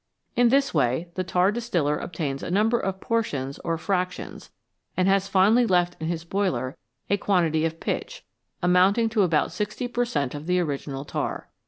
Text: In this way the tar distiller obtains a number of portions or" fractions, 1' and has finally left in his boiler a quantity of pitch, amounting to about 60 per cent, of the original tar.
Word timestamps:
In 0.35 0.49
this 0.49 0.73
way 0.73 1.09
the 1.13 1.23
tar 1.23 1.51
distiller 1.51 1.95
obtains 1.95 2.41
a 2.41 2.49
number 2.49 2.79
of 2.79 2.99
portions 2.99 3.59
or" 3.59 3.77
fractions, 3.77 4.45
1' 4.45 4.53
and 4.97 5.07
has 5.07 5.27
finally 5.27 5.67
left 5.67 5.95
in 6.01 6.07
his 6.07 6.23
boiler 6.23 6.75
a 7.11 7.17
quantity 7.17 7.65
of 7.65 7.79
pitch, 7.79 8.25
amounting 8.63 9.09
to 9.09 9.21
about 9.21 9.51
60 9.51 9.87
per 9.89 10.03
cent, 10.05 10.33
of 10.33 10.47
the 10.47 10.59
original 10.59 11.05
tar. 11.05 11.49